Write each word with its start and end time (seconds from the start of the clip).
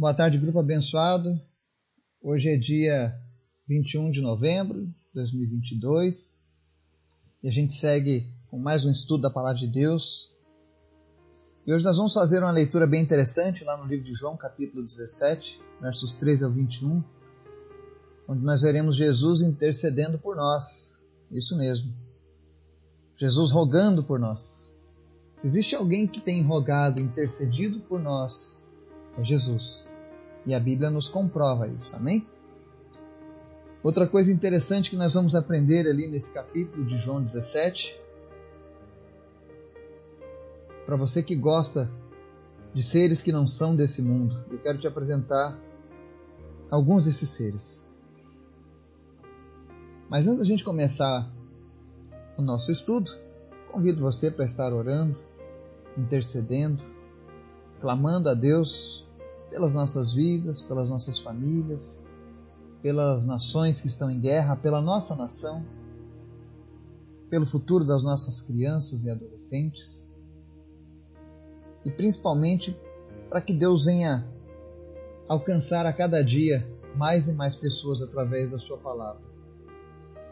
Boa 0.00 0.14
tarde, 0.14 0.38
grupo 0.38 0.58
abençoado. 0.58 1.38
Hoje 2.22 2.48
é 2.48 2.56
dia 2.56 3.14
21 3.68 4.10
de 4.10 4.22
novembro 4.22 4.86
de 4.86 4.94
2022 5.12 6.42
e 7.42 7.48
a 7.48 7.50
gente 7.52 7.74
segue 7.74 8.26
com 8.48 8.58
mais 8.58 8.86
um 8.86 8.90
estudo 8.90 9.20
da 9.20 9.28
Palavra 9.28 9.58
de 9.58 9.66
Deus. 9.66 10.34
E 11.66 11.74
hoje 11.74 11.84
nós 11.84 11.98
vamos 11.98 12.14
fazer 12.14 12.38
uma 12.38 12.50
leitura 12.50 12.86
bem 12.86 13.02
interessante 13.02 13.62
lá 13.62 13.76
no 13.76 13.84
livro 13.84 14.02
de 14.02 14.14
João, 14.14 14.38
capítulo 14.38 14.82
17, 14.82 15.60
versos 15.82 16.14
13 16.14 16.44
ao 16.44 16.50
21, 16.50 17.04
onde 18.26 18.42
nós 18.42 18.62
veremos 18.62 18.96
Jesus 18.96 19.42
intercedendo 19.42 20.18
por 20.18 20.34
nós. 20.34 20.98
Isso 21.30 21.54
mesmo. 21.58 21.94
Jesus 23.18 23.50
rogando 23.50 24.02
por 24.02 24.18
nós. 24.18 24.74
Se 25.36 25.46
existe 25.46 25.76
alguém 25.76 26.06
que 26.06 26.22
tem 26.22 26.42
rogado, 26.42 27.02
intercedido 27.02 27.80
por 27.80 28.00
nós, 28.00 28.66
é 29.18 29.22
Jesus. 29.22 29.89
E 30.46 30.54
a 30.54 30.60
Bíblia 30.60 30.90
nos 30.90 31.08
comprova 31.08 31.68
isso, 31.68 31.94
amém? 31.94 32.26
Outra 33.82 34.06
coisa 34.06 34.32
interessante 34.32 34.90
que 34.90 34.96
nós 34.96 35.14
vamos 35.14 35.34
aprender 35.34 35.86
ali 35.86 36.06
nesse 36.06 36.30
capítulo 36.30 36.84
de 36.84 36.98
João 36.98 37.22
17, 37.22 37.98
para 40.84 40.96
você 40.96 41.22
que 41.22 41.34
gosta 41.34 41.90
de 42.74 42.82
seres 42.82 43.22
que 43.22 43.32
não 43.32 43.46
são 43.46 43.74
desse 43.74 44.02
mundo, 44.02 44.44
eu 44.50 44.58
quero 44.58 44.78
te 44.78 44.86
apresentar 44.86 45.58
alguns 46.70 47.04
desses 47.04 47.28
seres. 47.30 47.86
Mas 50.08 50.26
antes 50.26 50.40
da 50.40 50.44
gente 50.44 50.64
começar 50.64 51.30
o 52.36 52.42
nosso 52.42 52.70
estudo, 52.70 53.12
convido 53.70 54.00
você 54.00 54.30
para 54.30 54.44
estar 54.44 54.72
orando, 54.72 55.16
intercedendo, 55.96 56.82
clamando 57.80 58.28
a 58.28 58.34
Deus 58.34 59.06
pelas 59.50 59.74
nossas 59.74 60.12
vidas, 60.12 60.62
pelas 60.62 60.88
nossas 60.88 61.18
famílias, 61.18 62.08
pelas 62.80 63.26
nações 63.26 63.80
que 63.80 63.88
estão 63.88 64.10
em 64.10 64.20
guerra, 64.20 64.56
pela 64.56 64.80
nossa 64.80 65.14
nação, 65.14 65.64
pelo 67.28 67.44
futuro 67.44 67.84
das 67.84 68.02
nossas 68.02 68.40
crianças 68.40 69.04
e 69.04 69.10
adolescentes 69.10 70.10
e 71.84 71.90
principalmente 71.90 72.76
para 73.28 73.40
que 73.40 73.52
Deus 73.52 73.84
venha 73.84 74.26
alcançar 75.28 75.86
a 75.86 75.92
cada 75.92 76.22
dia 76.22 76.66
mais 76.96 77.28
e 77.28 77.32
mais 77.32 77.56
pessoas 77.56 78.02
através 78.02 78.50
da 78.50 78.58
Sua 78.58 78.76
palavra. 78.76 79.22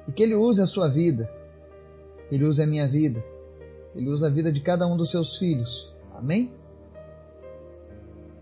E 0.07 0.13
que 0.13 0.23
Ele 0.23 0.35
use 0.35 0.61
a 0.61 0.67
sua 0.67 0.89
vida, 0.89 1.31
Ele 2.31 2.45
use 2.45 2.63
a 2.63 2.67
minha 2.67 2.87
vida, 2.89 3.25
Ele 3.95 4.09
use 4.09 4.25
a 4.25 4.29
vida 4.29 4.51
de 4.51 4.61
cada 4.61 4.87
um 4.87 4.97
dos 4.97 5.11
seus 5.11 5.39
filhos. 5.39 5.95
Amém? 6.15 6.53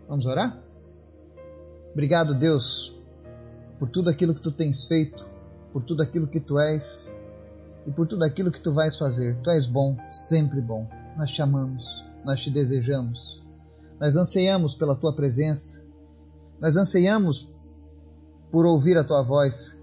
Vamos 0.08 0.24
orar? 0.26 0.65
Obrigado, 1.96 2.34
Deus, 2.34 2.94
por 3.78 3.88
tudo 3.88 4.10
aquilo 4.10 4.34
que 4.34 4.40
tu 4.42 4.52
tens 4.52 4.84
feito, 4.84 5.26
por 5.72 5.82
tudo 5.82 6.02
aquilo 6.02 6.26
que 6.26 6.38
tu 6.38 6.58
és 6.58 7.24
e 7.86 7.90
por 7.90 8.06
tudo 8.06 8.22
aquilo 8.22 8.52
que 8.52 8.60
tu 8.60 8.70
vais 8.70 8.98
fazer. 8.98 9.34
Tu 9.42 9.48
és 9.48 9.66
bom, 9.66 9.96
sempre 10.12 10.60
bom. 10.60 10.86
Nós 11.16 11.30
te 11.30 11.40
amamos, 11.40 12.04
nós 12.22 12.42
te 12.42 12.50
desejamos. 12.50 13.42
Nós 13.98 14.14
anseiamos 14.14 14.76
pela 14.76 14.94
tua 14.94 15.14
presença. 15.14 15.86
Nós 16.60 16.76
anseiamos 16.76 17.50
por 18.52 18.66
ouvir 18.66 18.98
a 18.98 19.02
tua 19.02 19.22
voz. 19.22 19.74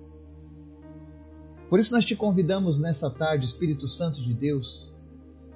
Por 1.67 1.80
isso 1.80 1.95
nós 1.95 2.05
te 2.05 2.16
convidamos 2.16 2.80
nessa 2.80 3.09
tarde, 3.09 3.48
Espírito 3.48 3.89
Santo 3.89 4.22
de 4.22 4.36
Deus. 4.36 4.88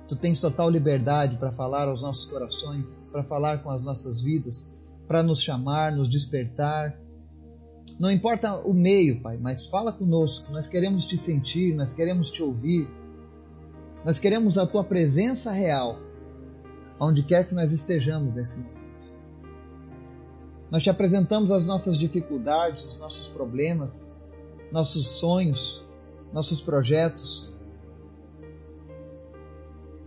Tu 0.08 0.16
tens 0.16 0.42
total 0.42 0.72
liberdade 0.72 1.38
para 1.38 1.52
falar 1.52 1.88
aos 1.88 2.02
nossos 2.02 2.26
corações, 2.26 3.06
para 3.12 3.24
falar 3.24 3.62
com 3.62 3.70
as 3.70 3.86
nossas 3.86 4.22
vidas 4.22 4.76
para 5.08 5.24
nos 5.24 5.42
chamar, 5.42 5.92
nos 5.92 6.10
despertar. 6.10 7.00
Não 8.00 8.12
importa 8.12 8.56
o 8.56 8.74
meio, 8.74 9.22
Pai, 9.22 9.38
mas 9.38 9.68
fala 9.68 9.92
conosco. 9.92 10.52
Nós 10.52 10.68
queremos 10.68 11.06
te 11.08 11.18
sentir, 11.18 11.74
nós 11.76 11.94
queremos 11.94 12.30
te 12.30 12.44
ouvir. 12.44 12.88
Nós 14.06 14.20
queremos 14.20 14.58
a 14.58 14.68
tua 14.68 14.84
presença 14.84 15.52
real, 15.52 15.98
onde 17.00 17.24
quer 17.24 17.48
que 17.48 17.56
nós 17.56 17.72
estejamos 17.72 18.36
nesse 18.36 18.58
momento. 18.58 18.78
Nós 20.70 20.84
te 20.84 20.90
apresentamos 20.90 21.50
as 21.50 21.66
nossas 21.66 21.98
dificuldades, 21.98 22.86
os 22.86 22.98
nossos 22.98 23.30
problemas, 23.30 24.16
nossos 24.72 25.08
sonhos, 25.08 25.84
nossos 26.34 26.62
projetos. 26.62 27.54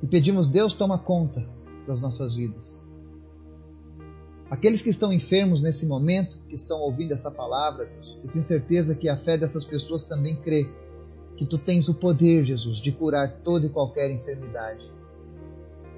E 0.02 0.06
pedimos, 0.06 0.50
Deus, 0.50 0.75
toma 0.75 0.98
conta 0.98 1.42
das 1.86 2.02
nossas 2.02 2.34
vidas. 2.34 2.82
Aqueles 4.50 4.83
que 4.83 4.91
estão 4.91 5.12
enfermos 5.12 5.62
nesse 5.62 5.87
momento, 5.87 6.37
que 6.49 6.56
estão 6.56 6.81
ouvindo 6.81 7.12
essa 7.12 7.31
palavra, 7.31 7.87
Deus, 7.87 8.21
eu 8.25 8.31
tenho 8.33 8.43
certeza 8.43 8.97
que 8.97 9.09
a 9.09 9.16
fé 9.16 9.38
dessas 9.38 9.65
pessoas 9.65 10.05
também 10.05 10.34
crê 10.43 10.69
que 11.37 11.47
tu 11.47 11.56
tens 11.56 11.88
o 11.88 11.94
poder, 11.94 12.43
Jesus, 12.43 12.78
de 12.78 12.91
curar 12.91 13.43
toda 13.44 13.66
e 13.66 13.71
qualquer 13.71 14.11
enfermidade. 14.11 14.91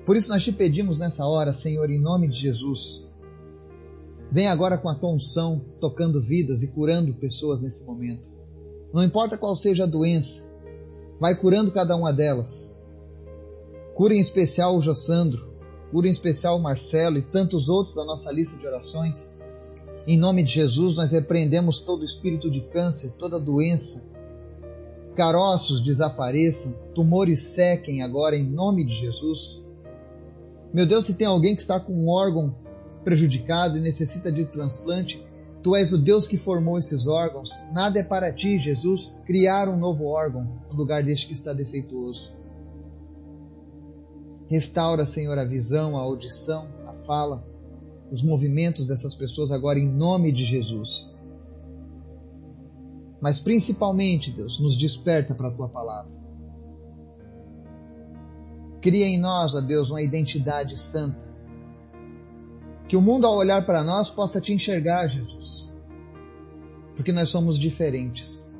Por 0.05 0.17
isso 0.17 0.29
nós 0.29 0.45
te 0.45 0.53
pedimos 0.53 0.99
nessa 0.99 1.25
hora, 1.27 1.53
Senhor, 1.53 1.91
em 1.91 1.99
nome 1.99 2.29
de 2.29 2.39
Jesus, 2.39 3.09
vem 4.31 4.49
agora 4.49 4.77
com 4.77 4.91
a 4.91 4.95
tua 4.95 5.13
unção, 5.13 5.65
tocando 5.81 6.21
vidas 6.21 6.63
e 6.63 6.69
curando 6.69 7.15
pessoas 7.15 7.61
nesse 7.61 7.85
momento. 7.85 8.23
Não 8.93 9.03
importa 9.03 9.39
qual 9.39 9.57
seja 9.57 9.85
a 9.85 9.87
doença, 9.87 10.45
vai 11.19 11.35
curando 11.35 11.73
cada 11.73 11.97
uma 11.97 12.13
delas. 12.13 12.79
Cura 13.95 14.15
em 14.15 14.21
especial 14.21 14.77
o 14.77 14.81
Jossandro, 14.83 15.52
cura 15.93 16.09
em 16.09 16.11
especial 16.11 16.59
o 16.59 16.63
Marcelo 16.63 17.19
e 17.19 17.23
tantos 17.23 17.69
outros 17.69 17.95
da 17.95 18.05
nossa 18.05 18.33
lista 18.33 18.57
de 18.57 18.67
orações. 18.67 19.37
Em 20.07 20.19
nome 20.19 20.43
de 20.43 20.55
Jesus, 20.55 20.97
nós 20.97 21.13
repreendemos 21.13 21.81
todo 21.81 22.03
espírito 22.03 22.51
de 22.51 22.63
câncer, 22.63 23.13
toda 23.19 23.39
doença. 23.39 24.03
Caroços 25.15 25.83
desapareçam, 25.83 26.75
tumores 26.95 27.41
sequem 27.41 28.03
agora 28.03 28.35
em 28.35 28.51
nome 28.51 28.87
de 28.87 28.95
Jesus. 28.95 29.63
Meu 30.73 30.87
Deus, 30.87 31.05
se 31.05 31.15
tem 31.15 31.27
alguém 31.27 31.55
que 31.55 31.61
está 31.61 31.79
com 31.79 31.93
um 31.93 32.09
órgão 32.09 32.57
prejudicado 33.05 33.77
e 33.77 33.81
necessita 33.81 34.33
de 34.33 34.47
transplante, 34.47 35.23
Tu 35.63 35.77
és 35.77 35.93
o 35.93 35.99
Deus 35.99 36.27
que 36.27 36.37
formou 36.37 36.77
esses 36.77 37.07
órgãos. 37.07 37.51
Nada 37.73 38.01
é 38.01 38.03
para 38.03 38.33
ti, 38.33 38.59
Jesus, 38.59 39.13
criar 39.25 39.69
um 39.69 39.77
novo 39.77 40.07
órgão 40.07 40.61
no 40.69 40.77
lugar 40.77 41.05
deste 41.05 41.29
que 41.29 41.35
está 41.35 41.53
defeituoso. 41.53 42.42
Restaura, 44.53 45.07
Senhor, 45.07 45.39
a 45.39 45.47
visão, 45.47 45.97
a 45.97 46.03
audição, 46.03 46.69
a 46.87 46.93
fala, 47.07 47.43
os 48.11 48.23
movimentos 48.23 48.87
dessas 48.87 49.17
pessoas 49.17 49.51
agora 49.51 49.79
em 49.79 49.89
nome 49.89 50.31
de 50.31 50.45
Jesus. 50.45 51.17
Mas 53.19 53.41
principalmente, 53.41 54.31
Deus, 54.31 54.61
nos 54.61 54.77
desperta 54.77 55.35
para 55.35 55.49
a 55.49 55.51
tua 55.51 55.71
palavra. 55.71 56.13
Cria 58.83 59.07
em 59.07 59.19
nós, 59.19 59.55
ó 59.55 59.63
Deus, 59.63 59.89
uma 59.89 60.03
identidade 60.03 60.77
santa. 60.77 61.27
Que 62.87 62.95
o 62.95 63.01
mundo, 63.01 63.27
ao 63.27 63.39
olhar 63.39 63.65
para 63.65 63.83
nós, 63.83 64.11
possa 64.11 64.39
te 64.39 64.53
enxergar, 64.53 65.09
Jesus. 65.09 65.75
Porque 66.95 67.11
nós 67.11 67.31
somos 67.31 67.59
diferentes. 67.59 68.51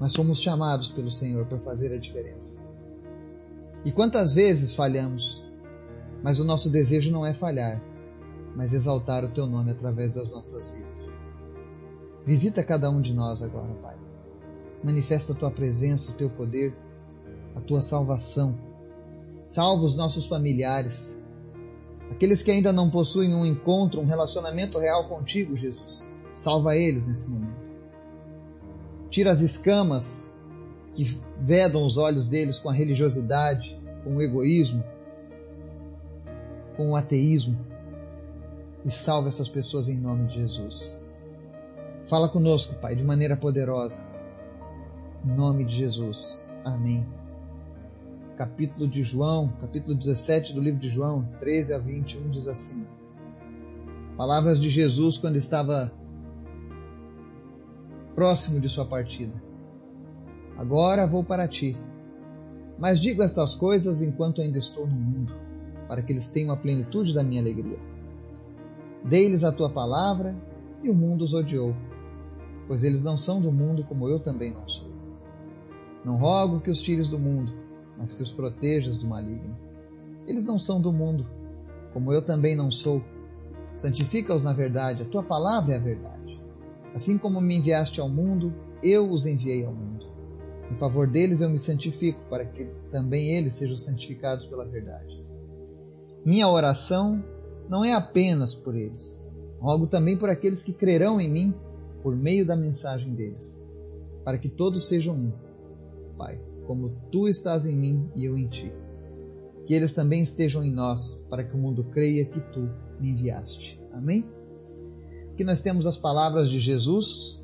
Nós 0.00 0.12
somos 0.12 0.40
chamados 0.40 0.90
pelo 0.90 1.10
Senhor 1.10 1.44
para 1.44 1.60
fazer 1.60 1.92
a 1.92 1.98
diferença. 1.98 2.63
E 3.84 3.92
quantas 3.92 4.34
vezes 4.34 4.74
falhamos, 4.74 5.44
mas 6.22 6.40
o 6.40 6.44
nosso 6.44 6.70
desejo 6.70 7.12
não 7.12 7.26
é 7.26 7.32
falhar, 7.32 7.82
mas 8.56 8.72
exaltar 8.72 9.24
o 9.24 9.30
teu 9.30 9.46
nome 9.46 9.70
através 9.72 10.14
das 10.14 10.32
nossas 10.32 10.70
vidas. 10.70 11.18
Visita 12.24 12.64
cada 12.64 12.90
um 12.90 13.00
de 13.00 13.12
nós 13.12 13.42
agora, 13.42 13.74
Pai. 13.82 13.96
Manifesta 14.82 15.32
a 15.32 15.36
tua 15.36 15.50
presença, 15.50 16.10
o 16.10 16.14
teu 16.14 16.30
poder, 16.30 16.74
a 17.54 17.60
tua 17.60 17.82
salvação. 17.82 18.58
Salva 19.46 19.84
os 19.84 19.96
nossos 19.96 20.26
familiares, 20.26 21.18
aqueles 22.10 22.42
que 22.42 22.50
ainda 22.50 22.72
não 22.72 22.88
possuem 22.88 23.34
um 23.34 23.44
encontro, 23.44 24.00
um 24.00 24.06
relacionamento 24.06 24.78
real 24.78 25.08
contigo, 25.08 25.54
Jesus. 25.54 26.10
Salva 26.32 26.74
eles 26.76 27.06
nesse 27.06 27.28
momento. 27.28 27.62
Tira 29.10 29.30
as 29.30 29.42
escamas 29.42 30.32
que 30.94 31.04
vedam 31.38 31.84
os 31.84 31.96
olhos 31.96 32.26
deles 32.26 32.58
com 32.58 32.70
a 32.70 32.72
religiosidade, 32.72 33.78
com 34.04 34.16
o 34.16 34.22
egoísmo, 34.22 34.84
com 36.76 36.90
o 36.90 36.96
ateísmo. 36.96 37.58
E 38.84 38.90
salva 38.90 39.28
essas 39.28 39.48
pessoas 39.48 39.88
em 39.88 39.98
nome 39.98 40.26
de 40.26 40.34
Jesus. 40.34 40.94
Fala 42.04 42.28
conosco, 42.28 42.74
Pai, 42.74 42.94
de 42.94 43.02
maneira 43.02 43.34
poderosa. 43.34 44.06
Em 45.24 45.34
nome 45.34 45.64
de 45.64 45.74
Jesus. 45.74 46.50
Amém. 46.62 47.06
Capítulo 48.36 48.86
de 48.86 49.02
João, 49.02 49.48
capítulo 49.60 49.94
17 49.94 50.52
do 50.52 50.60
livro 50.60 50.78
de 50.78 50.90
João, 50.90 51.26
13 51.40 51.72
a 51.72 51.78
21, 51.78 52.30
diz 52.30 52.46
assim: 52.46 52.84
Palavras 54.16 54.60
de 54.60 54.68
Jesus 54.68 55.16
quando 55.16 55.36
estava 55.36 55.90
próximo 58.14 58.60
de 58.60 58.68
sua 58.68 58.84
partida. 58.84 59.42
Agora 60.58 61.06
vou 61.06 61.24
para 61.24 61.48
ti. 61.48 61.76
Mas 62.78 63.00
digo 63.00 63.22
estas 63.22 63.54
coisas 63.54 64.02
enquanto 64.02 64.40
ainda 64.40 64.58
estou 64.58 64.86
no 64.86 64.96
mundo, 64.96 65.34
para 65.86 66.02
que 66.02 66.12
eles 66.12 66.28
tenham 66.28 66.52
a 66.52 66.56
plenitude 66.56 67.14
da 67.14 67.22
minha 67.22 67.40
alegria. 67.40 67.78
Dei-lhes 69.04 69.44
a 69.44 69.52
tua 69.52 69.70
palavra 69.70 70.34
e 70.82 70.90
o 70.90 70.94
mundo 70.94 71.22
os 71.22 71.34
odiou, 71.34 71.74
pois 72.66 72.82
eles 72.82 73.02
não 73.04 73.16
são 73.16 73.40
do 73.40 73.52
mundo 73.52 73.84
como 73.84 74.08
eu 74.08 74.18
também 74.18 74.52
não 74.52 74.66
sou. 74.68 74.90
Não 76.04 76.16
rogo 76.16 76.60
que 76.60 76.70
os 76.70 76.80
tires 76.80 77.08
do 77.08 77.18
mundo, 77.18 77.52
mas 77.96 78.12
que 78.12 78.22
os 78.22 78.32
protejas 78.32 78.98
do 78.98 79.06
maligno. 79.06 79.56
Eles 80.26 80.44
não 80.44 80.58
são 80.58 80.80
do 80.80 80.92
mundo, 80.92 81.26
como 81.92 82.12
eu 82.12 82.20
também 82.20 82.56
não 82.56 82.70
sou. 82.70 83.02
Santifica-os 83.76 84.42
na 84.42 84.52
verdade, 84.52 85.02
a 85.02 85.06
tua 85.06 85.22
palavra 85.22 85.74
é 85.74 85.76
a 85.76 85.80
verdade. 85.80 86.40
Assim 86.94 87.18
como 87.18 87.40
me 87.40 87.56
enviaste 87.56 88.00
ao 88.00 88.08
mundo, 88.08 88.52
eu 88.82 89.10
os 89.10 89.26
enviei 89.26 89.64
ao 89.64 89.72
mundo. 89.72 90.13
Em 90.70 90.76
favor 90.76 91.06
deles 91.06 91.40
eu 91.40 91.48
me 91.48 91.58
santifico, 91.58 92.20
para 92.28 92.44
que 92.44 92.66
também 92.90 93.36
eles 93.36 93.52
sejam 93.54 93.76
santificados 93.76 94.46
pela 94.46 94.64
verdade. 94.64 95.24
Minha 96.24 96.48
oração 96.48 97.22
não 97.68 97.84
é 97.84 97.92
apenas 97.92 98.54
por 98.54 98.74
eles. 98.74 99.30
Rogo 99.60 99.86
também 99.86 100.16
por 100.16 100.28
aqueles 100.28 100.62
que 100.62 100.72
crerão 100.72 101.20
em 101.20 101.30
mim 101.30 101.54
por 102.02 102.14
meio 102.14 102.44
da 102.44 102.54
mensagem 102.54 103.14
deles, 103.14 103.66
para 104.24 104.36
que 104.36 104.48
todos 104.48 104.84
sejam 104.84 105.14
um. 105.14 105.32
Pai, 106.18 106.38
como 106.66 106.90
tu 107.10 107.28
estás 107.28 107.64
em 107.64 107.76
mim 107.76 108.10
e 108.14 108.24
eu 108.24 108.36
em 108.36 108.46
ti. 108.46 108.72
Que 109.66 109.72
eles 109.72 109.94
também 109.94 110.22
estejam 110.22 110.62
em 110.62 110.70
nós, 110.70 111.26
para 111.30 111.42
que 111.42 111.54
o 111.54 111.58
mundo 111.58 111.84
creia 111.84 112.26
que 112.26 112.40
tu 112.40 112.68
me 113.00 113.10
enviaste. 113.10 113.80
Amém? 113.92 114.30
Aqui 115.32 115.44
nós 115.44 115.60
temos 115.60 115.86
as 115.86 115.96
palavras 115.96 116.50
de 116.50 116.60
Jesus, 116.60 117.42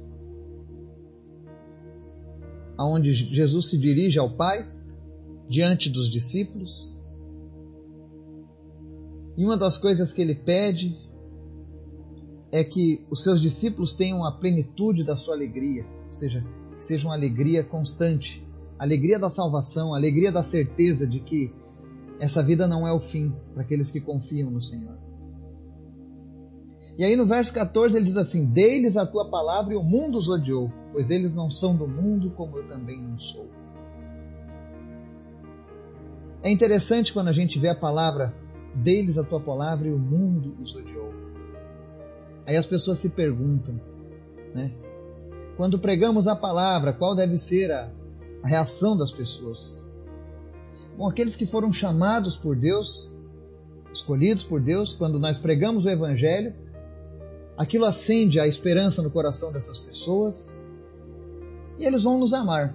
aonde 2.80 3.12
Jesus 3.12 3.68
se 3.68 3.76
dirige 3.76 4.18
ao 4.18 4.30
Pai 4.30 4.66
diante 5.46 5.90
dos 5.90 6.08
discípulos 6.08 6.96
e 9.36 9.44
uma 9.44 9.54
das 9.54 9.76
coisas 9.76 10.14
que 10.14 10.22
ele 10.22 10.34
pede 10.34 10.96
é 12.50 12.64
que 12.64 13.04
os 13.10 13.22
seus 13.22 13.42
discípulos 13.42 13.92
tenham 13.92 14.24
a 14.24 14.32
plenitude 14.32 15.04
da 15.04 15.14
sua 15.14 15.34
alegria, 15.34 15.84
ou 16.06 16.12
seja, 16.12 16.42
que 16.78 16.82
seja 16.82 17.06
uma 17.06 17.14
alegria 17.14 17.62
constante, 17.62 18.42
alegria 18.78 19.18
da 19.18 19.28
salvação, 19.28 19.94
alegria 19.94 20.32
da 20.32 20.42
certeza 20.42 21.06
de 21.06 21.20
que 21.20 21.54
essa 22.18 22.42
vida 22.42 22.66
não 22.66 22.88
é 22.88 22.92
o 22.94 22.98
fim 22.98 23.30
para 23.52 23.62
aqueles 23.62 23.90
que 23.90 24.00
confiam 24.00 24.50
no 24.50 24.62
Senhor. 24.62 25.09
E 26.98 27.04
aí 27.04 27.16
no 27.16 27.26
verso 27.26 27.52
14 27.52 27.96
ele 27.96 28.04
diz 28.04 28.16
assim: 28.16 28.46
Dei-lhes 28.46 28.96
a 28.96 29.06
tua 29.06 29.30
palavra 29.30 29.74
e 29.74 29.76
o 29.76 29.82
mundo 29.82 30.18
os 30.18 30.28
odiou, 30.28 30.72
pois 30.92 31.10
eles 31.10 31.34
não 31.34 31.50
são 31.50 31.74
do 31.74 31.86
mundo 31.86 32.30
como 32.30 32.58
eu 32.58 32.68
também 32.68 33.00
não 33.00 33.16
sou. 33.16 33.48
É 36.42 36.50
interessante 36.50 37.12
quando 37.12 37.28
a 37.28 37.32
gente 37.32 37.58
vê 37.58 37.68
a 37.68 37.74
palavra 37.74 38.34
Dei-lhes 38.74 39.18
a 39.18 39.24
tua 39.24 39.40
palavra 39.40 39.88
e 39.88 39.92
o 39.92 39.98
mundo 39.98 40.56
os 40.60 40.74
odiou. 40.74 41.12
Aí 42.46 42.56
as 42.56 42.66
pessoas 42.66 42.98
se 42.98 43.10
perguntam, 43.10 43.80
né? 44.54 44.72
Quando 45.56 45.78
pregamos 45.78 46.26
a 46.26 46.36
palavra, 46.36 46.92
qual 46.92 47.14
deve 47.14 47.36
ser 47.36 47.70
a, 47.70 47.90
a 48.42 48.48
reação 48.48 48.96
das 48.96 49.12
pessoas? 49.12 49.82
Bom, 50.96 51.08
aqueles 51.08 51.36
que 51.36 51.44
foram 51.44 51.72
chamados 51.72 52.36
por 52.36 52.56
Deus, 52.56 53.10
escolhidos 53.92 54.44
por 54.44 54.60
Deus, 54.60 54.94
quando 54.94 55.18
nós 55.18 55.38
pregamos 55.38 55.84
o 55.84 55.90
Evangelho, 55.90 56.54
aquilo 57.60 57.84
acende 57.84 58.40
a 58.40 58.46
esperança 58.46 59.02
no 59.02 59.10
coração 59.10 59.52
dessas 59.52 59.78
pessoas 59.78 60.64
e 61.78 61.84
eles 61.84 62.04
vão 62.04 62.18
nos 62.18 62.32
amar, 62.32 62.74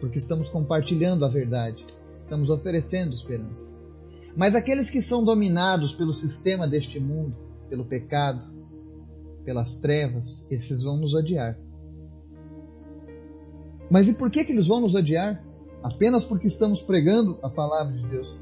porque 0.00 0.18
estamos 0.18 0.48
compartilhando 0.48 1.24
a 1.24 1.28
verdade, 1.28 1.86
estamos 2.18 2.50
oferecendo 2.50 3.14
esperança. 3.14 3.78
Mas 4.36 4.56
aqueles 4.56 4.90
que 4.90 5.00
são 5.00 5.22
dominados 5.22 5.94
pelo 5.94 6.12
sistema 6.12 6.66
deste 6.66 6.98
mundo, 6.98 7.36
pelo 7.70 7.84
pecado, 7.84 8.42
pelas 9.44 9.76
trevas, 9.76 10.44
esses 10.50 10.82
vão 10.82 10.96
nos 10.96 11.14
odiar. 11.14 11.56
Mas 13.88 14.08
e 14.08 14.14
por 14.14 14.32
que, 14.32 14.44
que 14.44 14.50
eles 14.50 14.66
vão 14.66 14.80
nos 14.80 14.96
odiar? 14.96 15.44
Apenas 15.80 16.24
porque 16.24 16.48
estamos 16.48 16.82
pregando 16.82 17.38
a 17.40 17.48
palavra 17.48 17.96
de 17.96 18.08
Deus. 18.08 18.36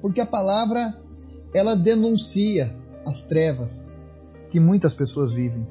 Porque 0.00 0.20
a 0.20 0.26
palavra, 0.26 1.00
ela 1.54 1.76
denuncia 1.76 2.76
as 3.06 3.22
trevas 3.22 3.91
que 4.52 4.60
muitas 4.60 4.92
pessoas 4.92 5.32
vivem. 5.32 5.66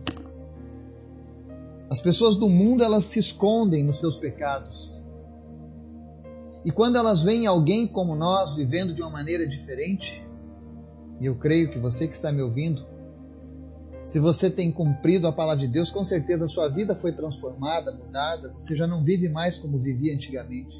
As 1.87 2.01
pessoas 2.01 2.35
do 2.35 2.49
mundo, 2.49 2.83
elas 2.83 3.05
se 3.05 3.19
escondem 3.19 3.83
nos 3.83 3.99
seus 3.99 4.17
pecados. 4.17 4.99
E 6.65 6.71
quando 6.71 6.95
elas 6.95 7.21
veem 7.21 7.45
alguém 7.45 7.85
como 7.85 8.15
nós 8.15 8.55
vivendo 8.55 8.95
de 8.95 9.03
uma 9.03 9.11
maneira 9.11 9.45
diferente, 9.45 10.25
e 11.19 11.27
eu 11.27 11.35
creio 11.35 11.69
que 11.71 11.77
você 11.77 12.07
que 12.07 12.15
está 12.15 12.31
me 12.31 12.41
ouvindo, 12.41 12.83
se 14.03 14.19
você 14.19 14.49
tem 14.49 14.71
cumprido 14.71 15.27
a 15.27 15.31
palavra 15.31 15.59
de 15.59 15.71
Deus, 15.71 15.91
com 15.91 16.03
certeza 16.03 16.45
a 16.45 16.47
sua 16.47 16.67
vida 16.67 16.95
foi 16.95 17.11
transformada, 17.11 17.91
mudada, 17.91 18.51
você 18.57 18.75
já 18.75 18.87
não 18.87 19.03
vive 19.03 19.29
mais 19.29 19.59
como 19.59 19.77
vivia 19.77 20.15
antigamente. 20.15 20.75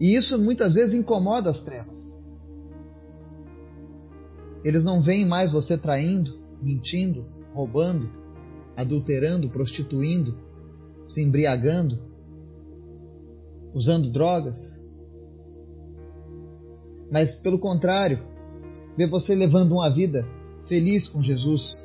E 0.00 0.14
isso 0.14 0.38
muitas 0.38 0.76
vezes 0.76 0.94
incomoda 0.94 1.50
as 1.50 1.60
trevas. 1.60 2.18
Eles 4.64 4.84
não 4.84 5.00
veem 5.00 5.26
mais 5.26 5.52
você 5.52 5.76
traindo, 5.76 6.38
mentindo, 6.62 7.26
roubando, 7.54 8.10
adulterando, 8.76 9.48
prostituindo, 9.48 10.36
se 11.06 11.22
embriagando, 11.22 11.98
usando 13.74 14.10
drogas. 14.10 14.78
Mas, 17.10 17.34
pelo 17.34 17.58
contrário, 17.58 18.22
vê 18.96 19.06
você 19.06 19.34
levando 19.34 19.72
uma 19.72 19.90
vida 19.90 20.26
feliz 20.64 21.08
com 21.08 21.22
Jesus, 21.22 21.84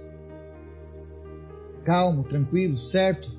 calmo, 1.84 2.24
tranquilo, 2.24 2.78
certo 2.78 3.34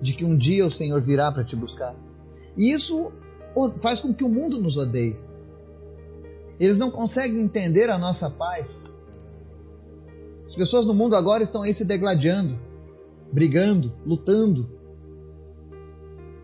de 0.00 0.14
que 0.14 0.24
um 0.24 0.36
dia 0.36 0.66
o 0.66 0.70
Senhor 0.70 1.00
virá 1.00 1.30
para 1.30 1.44
te 1.44 1.54
buscar. 1.54 1.94
E 2.56 2.72
isso 2.72 3.12
faz 3.78 4.00
com 4.00 4.14
que 4.14 4.24
o 4.24 4.28
mundo 4.28 4.60
nos 4.60 4.76
odeie. 4.76 5.18
Eles 6.60 6.76
não 6.76 6.90
conseguem 6.90 7.40
entender 7.40 7.88
a 7.88 7.96
nossa 7.96 8.28
paz. 8.28 8.84
As 10.46 10.54
pessoas 10.54 10.84
no 10.84 10.92
mundo 10.92 11.16
agora 11.16 11.42
estão 11.42 11.62
aí 11.62 11.72
se 11.72 11.86
degladiando, 11.86 12.60
brigando, 13.32 13.94
lutando, 14.04 14.68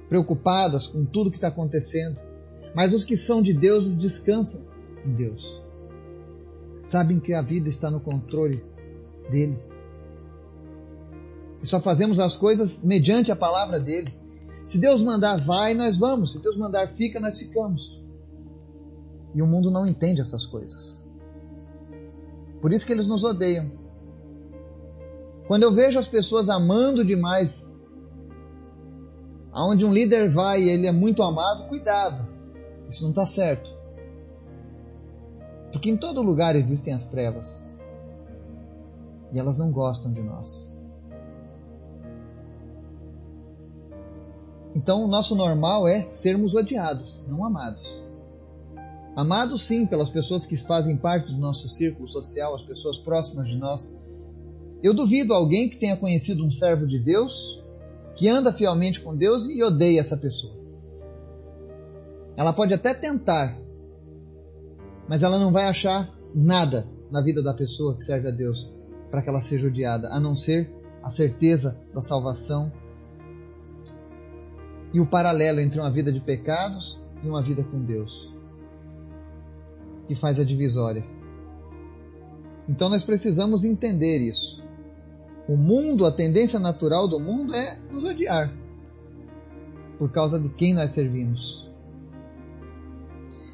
preocupadas 0.08 0.86
com 0.86 1.04
tudo 1.04 1.30
que 1.30 1.36
está 1.36 1.48
acontecendo. 1.48 2.18
Mas 2.74 2.94
os 2.94 3.04
que 3.04 3.16
são 3.16 3.42
de 3.42 3.52
Deus 3.52 3.98
descansam 3.98 4.64
em 5.04 5.12
Deus. 5.12 5.62
Sabem 6.82 7.20
que 7.20 7.34
a 7.34 7.42
vida 7.42 7.69
está 7.69 7.90
no 7.90 8.00
controle 8.00 8.64
dele. 9.30 9.58
E 11.62 11.67
só 11.67 11.79
fazemos 11.79 12.19
as 12.19 12.36
coisas 12.38 12.82
mediante 12.82 13.31
a 13.31 13.36
palavra 13.36 13.79
dele. 13.79 14.14
Se 14.64 14.79
Deus 14.79 15.02
mandar 15.02 15.38
vai, 15.41 15.74
nós 15.74 15.98
vamos. 15.98 16.32
Se 16.32 16.43
Deus 16.43 16.56
mandar 16.56 16.88
fica, 16.88 17.20
nós 17.20 17.38
ficamos. 17.38 18.06
E 19.36 19.43
o 19.43 19.46
mundo 19.46 19.70
não 19.70 19.86
entende 19.86 20.22
essas 20.22 20.46
coisas. 20.46 21.06
Por 22.58 22.72
isso 22.72 22.86
que 22.86 22.93
eles 22.93 23.06
nos 23.06 23.22
odeiam. 23.22 23.70
Quando 25.46 25.62
eu 25.62 25.70
vejo 25.70 25.98
as 25.98 26.08
pessoas 26.08 26.48
amando 26.48 27.05
demais 27.05 27.78
aonde 29.52 29.84
um 29.84 29.93
líder 29.93 30.31
vai 30.31 30.62
e 30.62 30.70
ele 30.70 30.86
é 30.86 30.93
muito 30.93 31.22
amado, 31.22 31.69
cuidado, 31.69 32.26
isso 32.88 33.02
não 33.02 33.10
está 33.10 33.26
certo. 33.26 33.69
Porque 35.70 35.90
em 35.90 35.98
todo 35.98 36.22
lugar 36.22 36.56
existem 36.56 36.94
as 36.94 37.06
trevas 37.06 37.66
e 39.34 39.38
elas 39.38 39.58
não 39.58 39.70
gostam 39.70 40.14
de 40.14 40.22
nós. 40.22 40.66
Então, 44.74 45.05
o 45.05 45.08
nosso 45.08 45.34
normal 45.34 45.86
é 45.86 46.00
sermos 46.05 46.55
odiados, 46.55 47.22
não 47.28 47.44
amados. 47.44 48.06
Amados, 49.17 49.63
sim, 49.63 49.87
pelas 49.87 50.11
pessoas 50.11 50.44
que 50.44 50.55
fazem 50.58 50.99
parte 50.99 51.32
do 51.32 51.41
nosso 51.41 51.70
círculo 51.70 52.06
social, 52.06 52.55
as 52.55 52.63
pessoas 52.63 52.99
próximas 52.99 53.49
de 53.49 53.56
nós. 53.56 53.96
Eu 54.82 54.93
duvido 54.93 55.32
alguém 55.32 55.70
que 55.70 55.79
tenha 55.79 55.96
conhecido 55.96 56.44
um 56.44 56.51
servo 56.51 56.87
de 56.87 56.99
Deus 56.99 57.65
que 58.15 58.29
anda 58.29 58.53
fielmente 58.53 59.01
com 59.01 59.17
Deus 59.17 59.49
e 59.49 59.63
odeia 59.63 60.01
essa 60.01 60.19
pessoa. 60.19 60.55
Ela 62.37 62.53
pode 62.53 62.75
até 62.75 62.93
tentar, 62.93 63.56
mas 65.08 65.23
ela 65.23 65.39
não 65.39 65.51
vai 65.51 65.65
achar 65.65 66.15
nada 66.35 66.87
na 67.11 67.23
vida 67.23 67.43
da 67.43 67.55
pessoa 67.55 67.96
que 67.96 68.05
serve 68.05 68.29
a 68.29 68.31
Deus 68.31 68.75
para 69.11 69.23
que 69.23 69.31
ela 69.31 69.41
seja 69.41 69.67
odiada, 69.67 70.08
a 70.08 70.20
não 70.20 70.37
ser 70.37 70.70
a 71.03 71.08
certeza 71.08 71.81
da 71.94 72.03
salvação 72.03 72.70
e 74.93 75.01
o 75.01 75.06
paralelo 75.06 75.61
entre 75.61 75.81
uma 75.81 75.91
vida 75.91 76.13
de 76.13 76.20
pecados 76.20 77.01
e 77.23 77.29
uma 77.29 77.43
vida 77.43 77.63
com 77.63 77.82
Deus, 77.82 78.35
que 80.06 80.15
faz 80.15 80.39
a 80.39 80.44
divisória. 80.44 81.05
Então 82.69 82.89
nós 82.89 83.05
precisamos 83.05 83.65
entender 83.65 84.19
isso. 84.19 84.65
O 85.48 85.56
mundo, 85.56 86.05
a 86.05 86.10
tendência 86.10 86.58
natural 86.58 87.06
do 87.06 87.20
mundo 87.20 87.55
é 87.55 87.79
nos 87.91 88.05
odiar 88.05 88.53
por 89.98 90.10
causa 90.10 90.39
de 90.39 90.48
quem 90.48 90.75
nós 90.75 90.91
servimos. 90.91 91.70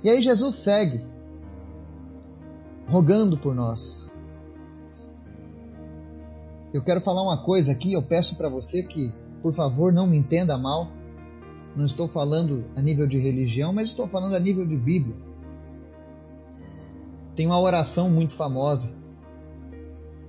E 0.02 0.10
aí 0.10 0.20
Jesus 0.20 0.56
segue 0.56 1.04
rogando 2.88 3.38
por 3.38 3.54
nós. 3.54 4.10
Eu 6.72 6.82
quero 6.82 7.00
falar 7.00 7.22
uma 7.22 7.42
coisa 7.42 7.72
aqui, 7.72 7.92
eu 7.92 8.02
peço 8.02 8.36
para 8.36 8.48
você 8.48 8.82
que, 8.82 9.12
por 9.42 9.52
favor, 9.52 9.92
não 9.92 10.06
me 10.06 10.16
entenda 10.16 10.56
mal. 10.56 10.90
Não 11.76 11.84
estou 11.84 12.08
falando 12.08 12.64
a 12.74 12.82
nível 12.82 13.06
de 13.06 13.18
religião, 13.18 13.72
mas 13.72 13.90
estou 13.90 14.06
falando 14.06 14.34
a 14.34 14.40
nível 14.40 14.66
de 14.66 14.76
Bíblia. 14.76 15.14
Tem 17.34 17.46
uma 17.46 17.60
oração 17.60 18.10
muito 18.10 18.34
famosa, 18.34 18.90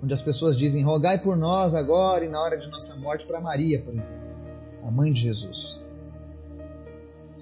onde 0.02 0.14
as 0.14 0.22
pessoas 0.22 0.58
dizem: 0.58 0.84
Rogai 0.84 1.18
por 1.20 1.36
nós 1.36 1.76
agora 1.76 2.26
e 2.26 2.30
na 2.30 2.42
hora 2.42 2.58
de 2.58 2.68
nossa 2.70 2.96
morte 2.96 3.26
para 3.26 3.42
Maria, 3.42 3.82
por 3.82 3.94
exemplo, 3.94 4.28
a 4.86 4.92
mãe 4.92 5.12
de 5.12 5.22
Jesus. 5.22 5.82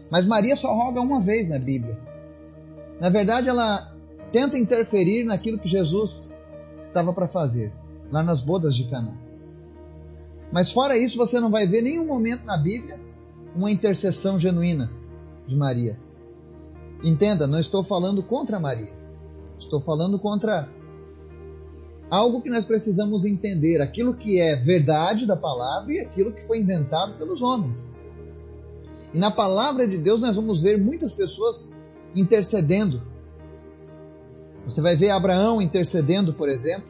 Mas 0.10 0.26
Maria 0.26 0.56
só 0.56 0.76
roga 0.76 1.00
uma 1.00 1.22
vez 1.22 1.50
na 1.50 1.60
Bíblia. 1.60 1.98
Na 3.00 3.10
verdade, 3.10 3.48
ela 3.48 3.96
tenta 4.32 4.58
interferir 4.58 5.24
naquilo 5.24 5.58
que 5.58 5.68
Jesus 5.68 6.36
estava 6.84 7.14
para 7.14 7.28
fazer, 7.28 7.72
lá 8.12 8.22
nas 8.22 8.42
bodas 8.42 8.76
de 8.76 8.86
Caná. 8.86 9.16
Mas 10.52 10.72
fora 10.72 10.98
isso, 10.98 11.18
você 11.18 11.40
não 11.40 11.50
vai 11.50 11.66
ver 11.66 11.82
nenhum 11.82 12.06
momento 12.06 12.46
na 12.46 12.58
Bíblia 12.58 13.00
uma 13.56 13.72
intercessão 13.72 14.38
genuína 14.38 14.92
de 15.48 15.56
Maria. 15.56 15.98
Entenda, 17.04 17.48
não 17.48 17.60
estou 17.60 17.84
falando 17.84 18.22
contra 18.22 18.60
Maria. 18.60 19.01
Estou 19.62 19.80
falando 19.80 20.18
contra 20.18 20.68
algo 22.10 22.42
que 22.42 22.50
nós 22.50 22.66
precisamos 22.66 23.24
entender, 23.24 23.80
aquilo 23.80 24.14
que 24.16 24.40
é 24.40 24.56
verdade 24.56 25.26
da 25.26 25.36
palavra 25.36 25.94
e 25.94 26.00
aquilo 26.00 26.34
que 26.34 26.42
foi 26.42 26.60
inventado 26.60 27.18
pelos 27.18 27.42
homens. 27.42 27.98
E 29.14 29.20
na 29.20 29.30
palavra 29.32 29.88
de 29.88 29.98
Deus 29.98 30.22
nós 30.22 30.36
vamos 30.36 30.62
ver 30.62 30.78
muitas 30.78 31.14
pessoas 31.14 31.72
intercedendo. 32.16 33.02
Você 34.66 34.82
vai 34.82 34.96
ver 34.96 35.12
Abraão 35.12 35.62
intercedendo, 35.62 36.34
por 36.34 36.50
exemplo, 36.50 36.90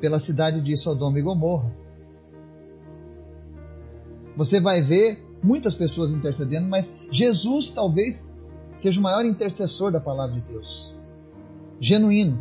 pela 0.00 0.18
cidade 0.18 0.60
de 0.60 0.76
Sodoma 0.76 1.18
e 1.18 1.22
Gomorra. 1.22 1.70
Você 4.36 4.58
vai 4.58 4.80
ver 4.80 5.24
muitas 5.42 5.74
pessoas 5.74 6.10
intercedendo, 6.10 6.66
mas 6.66 7.06
Jesus 7.10 7.72
talvez 7.72 8.36
seja 8.74 8.98
o 8.98 9.02
maior 9.02 9.24
intercessor 9.24 9.92
da 9.92 10.00
palavra 10.00 10.34
de 10.36 10.40
Deus 10.42 10.89
genuíno. 11.80 12.38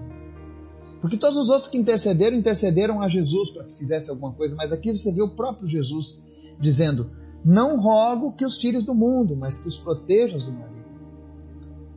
Porque 1.02 1.18
todos 1.18 1.38
os 1.38 1.50
outros 1.50 1.68
que 1.68 1.78
intercederam, 1.78 2.38
intercederam 2.38 3.02
a 3.02 3.08
Jesus 3.08 3.52
para 3.52 3.64
que 3.64 3.76
fizesse 3.76 4.10
alguma 4.10 4.34
coisa, 4.34 4.56
mas 4.56 4.72
aqui 4.72 4.92
você 4.96 5.12
vê 5.12 5.22
o 5.22 5.30
próprio 5.30 5.68
Jesus 5.68 6.20
dizendo: 6.60 7.10
Não 7.44 7.80
rogo 7.80 8.34
que 8.34 8.46
os 8.46 8.58
tires 8.58 8.86
do 8.86 8.94
mundo, 8.94 9.36
mas 9.36 9.58
que 9.58 9.68
os 9.68 9.78
protejas 9.78 10.46
do 10.46 10.52
maligno. 10.52 10.80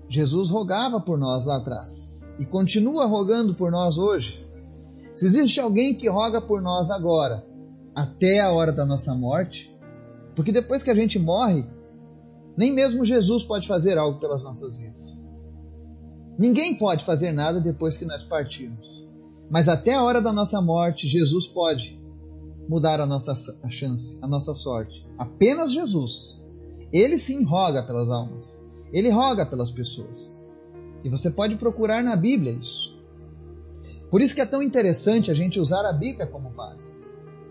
Jesus 0.08 0.50
rogava 0.50 1.00
por 1.00 1.18
nós 1.18 1.44
lá 1.44 1.56
atrás 1.56 2.32
e 2.38 2.46
continua 2.46 3.06
rogando 3.06 3.54
por 3.54 3.70
nós 3.70 3.98
hoje. 3.98 4.46
Se 5.12 5.26
existe 5.26 5.60
alguém 5.60 5.94
que 5.94 6.08
roga 6.08 6.40
por 6.40 6.62
nós 6.62 6.90
agora, 6.90 7.44
até 7.94 8.40
a 8.40 8.52
hora 8.52 8.72
da 8.72 8.86
nossa 8.86 9.14
morte, 9.14 9.74
porque 10.34 10.52
depois 10.52 10.82
que 10.82 10.90
a 10.90 10.94
gente 10.94 11.18
morre, 11.18 11.66
nem 12.56 12.72
mesmo 12.72 13.04
Jesus 13.04 13.42
pode 13.42 13.66
fazer 13.66 13.98
algo 13.98 14.18
pelas 14.20 14.44
nossas 14.44 14.78
vidas. 14.78 15.31
Ninguém 16.38 16.78
pode 16.78 17.04
fazer 17.04 17.32
nada 17.32 17.60
depois 17.60 17.98
que 17.98 18.04
nós 18.04 18.22
partirmos. 18.22 19.06
Mas 19.50 19.68
até 19.68 19.94
a 19.94 20.02
hora 20.02 20.20
da 20.20 20.32
nossa 20.32 20.60
morte, 20.62 21.08
Jesus 21.08 21.46
pode 21.46 22.00
mudar 22.68 23.00
a 23.00 23.06
nossa 23.06 23.34
a 23.62 23.68
chance, 23.68 24.18
a 24.22 24.26
nossa 24.26 24.54
sorte. 24.54 25.06
Apenas 25.18 25.72
Jesus. 25.72 26.40
Ele 26.92 27.18
sim 27.18 27.44
roga 27.44 27.82
pelas 27.82 28.10
almas. 28.10 28.64
Ele 28.92 29.10
roga 29.10 29.46
pelas 29.46 29.70
pessoas. 29.70 30.38
E 31.04 31.08
você 31.08 31.30
pode 31.30 31.56
procurar 31.56 32.02
na 32.02 32.14
Bíblia 32.14 32.52
isso. 32.52 32.98
Por 34.10 34.20
isso 34.20 34.34
que 34.34 34.40
é 34.40 34.46
tão 34.46 34.62
interessante 34.62 35.30
a 35.30 35.34
gente 35.34 35.58
usar 35.58 35.86
a 35.86 35.92
Bíblia 35.92 36.26
como 36.26 36.50
base. 36.50 36.96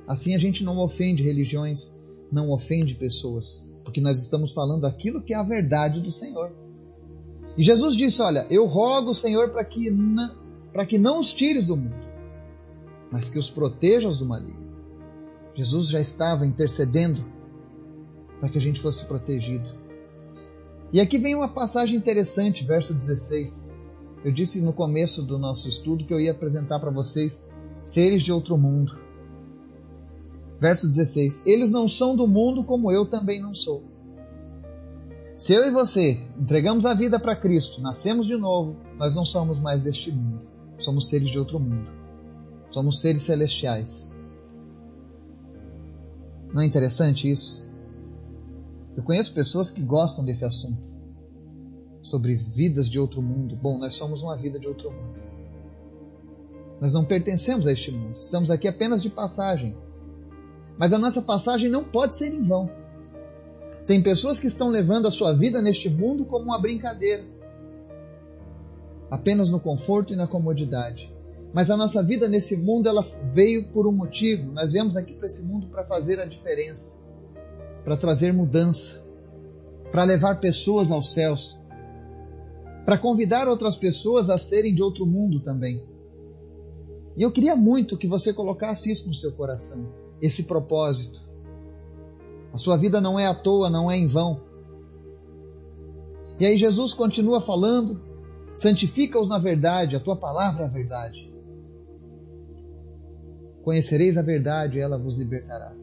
Assim 0.08 0.36
a 0.36 0.38
gente 0.38 0.64
não 0.64 0.78
ofende 0.78 1.24
religiões, 1.24 1.96
não 2.32 2.52
ofende 2.52 2.96
pessoas, 2.96 3.68
porque 3.84 4.00
nós 4.00 4.20
estamos 4.20 4.52
falando 4.52 4.86
aquilo 4.86 5.22
que 5.22 5.34
é 5.34 5.38
a 5.38 5.44
verdade 5.44 6.00
do 6.02 6.12
Senhor. 6.12 6.52
E 7.58 7.64
Jesus 7.64 7.96
disse: 7.96 8.22
Olha, 8.22 8.46
eu 8.50 8.66
rogo, 8.66 9.14
Senhor, 9.14 9.50
para 9.50 9.64
que, 9.64 9.90
para 10.72 10.86
que 10.86 10.98
não 10.98 11.20
os 11.20 11.34
tires 11.34 11.68
do 11.68 11.78
mundo, 11.78 12.08
mas 13.12 13.30
que 13.30 13.40
os 13.40 13.50
protejas 13.50 14.20
do 14.20 14.26
maligno. 14.26 14.72
Jesus 15.54 15.88
já 15.88 16.00
estava 16.00 16.46
intercedendo 16.46 17.26
para 18.40 18.50
que 18.50 18.58
a 18.58 18.62
gente 18.62 18.80
fosse 18.80 19.06
protegido. 19.06 19.70
E 20.94 21.00
aqui 21.00 21.18
vem 21.18 21.36
uma 21.36 21.50
passagem 21.50 21.98
interessante, 21.98 22.64
verso 22.64 22.94
16. 22.94 23.68
Eu 24.24 24.32
disse 24.32 24.62
no 24.62 24.72
começo 24.72 25.22
do 25.24 25.38
nosso 25.38 25.68
estudo 25.68 26.06
que 26.06 26.14
eu 26.14 26.20
ia 26.20 26.32
apresentar 26.32 26.80
para 26.80 26.92
vocês 26.92 27.48
seres 27.84 28.24
de 28.24 28.32
outro 28.32 28.58
mundo. 28.58 28.98
Verso 30.60 30.88
16: 30.88 31.46
Eles 31.46 31.72
não 31.72 31.88
são 31.88 32.16
do 32.16 32.28
mundo 32.28 32.64
como 32.64 32.92
eu 32.92 33.06
também 33.06 33.42
não 33.42 33.54
sou. 33.54 33.91
Se 35.42 35.54
eu 35.54 35.66
e 35.66 35.72
você 35.72 36.24
entregamos 36.40 36.86
a 36.86 36.94
vida 36.94 37.20
para 37.20 37.36
Cristo, 37.36 37.82
nascemos 37.82 38.28
de 38.28 38.38
novo, 38.38 38.78
nós 38.96 39.16
não 39.16 39.26
somos 39.26 39.60
mais 39.60 39.86
deste 39.86 40.12
mundo. 40.12 40.40
Somos 40.78 41.10
seres 41.10 41.32
de 41.32 41.40
outro 41.40 41.60
mundo. 41.60 41.90
Somos 42.70 43.02
seres 43.02 43.24
celestiais. 43.24 44.14
Não 46.54 46.62
é 46.62 46.66
interessante 46.66 47.28
isso? 47.28 47.66
Eu 48.96 49.02
conheço 49.02 49.34
pessoas 49.34 49.72
que 49.72 49.82
gostam 49.82 50.24
desse 50.24 50.46
assunto. 50.46 50.88
Sobre 52.04 52.36
vidas 52.36 52.88
de 52.88 53.00
outro 53.00 53.20
mundo. 53.20 53.56
Bom, 53.56 53.80
nós 53.80 53.96
somos 53.96 54.22
uma 54.22 54.38
vida 54.38 54.60
de 54.60 54.68
outro 54.68 54.92
mundo. 54.92 55.24
Nós 56.80 56.94
não 56.94 57.04
pertencemos 57.04 57.66
a 57.66 57.72
este 57.72 57.92
mundo. 57.92 58.20
Estamos 58.20 58.52
aqui 58.52 58.68
apenas 58.68 59.02
de 59.02 59.10
passagem. 59.10 59.76
Mas 60.78 60.94
a 60.94 61.00
nossa 61.00 61.20
passagem 61.20 61.68
não 61.68 61.84
pode 61.84 62.16
ser 62.16 62.28
em 62.28 62.44
vão. 62.44 62.81
Tem 63.92 64.02
pessoas 64.02 64.40
que 64.40 64.48
estão 64.48 64.70
levando 64.70 65.06
a 65.06 65.12
sua 65.12 65.34
vida 65.34 65.62
neste 65.62 65.90
mundo 65.90 66.24
como 66.24 66.46
uma 66.46 66.58
brincadeira, 66.58 67.26
apenas 69.10 69.50
no 69.50 69.60
conforto 69.60 70.14
e 70.14 70.16
na 70.16 70.26
comodidade. 70.26 71.14
Mas 71.54 71.70
a 71.70 71.76
nossa 71.76 72.02
vida 72.02 72.26
nesse 72.30 72.56
mundo 72.56 72.88
ela 72.88 73.04
veio 73.34 73.68
por 73.74 73.86
um 73.86 73.92
motivo. 73.92 74.54
Nós 74.54 74.72
viemos 74.72 74.96
aqui 74.96 75.14
para 75.14 75.26
esse 75.26 75.44
mundo 75.44 75.68
para 75.68 75.84
fazer 75.84 76.22
a 76.22 76.26
diferença, 76.26 77.02
para 77.84 77.98
trazer 77.98 78.32
mudança, 78.32 79.06
para 79.92 80.06
levar 80.06 80.40
pessoas 80.40 80.90
aos 80.90 81.12
céus, 81.12 81.60
para 82.86 82.98
convidar 82.98 83.50
outras 83.50 83.76
pessoas 83.76 84.30
a 84.30 84.38
serem 84.38 84.74
de 84.74 84.82
outro 84.82 85.06
mundo 85.06 85.42
também. 85.42 85.84
E 87.18 87.24
eu 87.24 87.30
queria 87.30 87.58
muito 87.58 87.98
que 87.98 88.08
você 88.08 88.32
colocasse 88.32 88.90
isso 88.90 89.10
no 89.10 89.14
seu 89.14 89.34
coração, 89.34 89.92
esse 90.22 90.44
propósito. 90.44 91.30
A 92.54 92.58
sua 92.58 92.78
vida 92.78 93.00
não 93.00 93.20
é 93.20 93.28
à 93.28 93.34
toa, 93.34 93.70
não 93.70 93.90
é 93.90 93.98
em 93.98 94.08
vão. 94.08 94.42
E 96.40 96.46
aí 96.46 96.58
Jesus 96.58 96.94
continua 96.94 97.40
falando: 97.40 98.02
santifica-os 98.54 99.30
na 99.30 99.38
verdade, 99.38 99.96
a 99.96 100.00
tua 100.00 100.16
palavra 100.16 100.64
é 100.64 100.68
a 100.68 100.70
verdade. 100.70 101.32
Conhecereis 103.64 104.18
a 104.18 104.22
verdade 104.22 104.80
ela 104.80 104.98
vos 104.98 105.18
libertará. 105.18 105.74